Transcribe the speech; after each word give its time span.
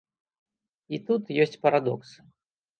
І 0.97 1.01
тут 1.11 1.23
ёсць 1.47 1.61
парадокс. 1.69 2.09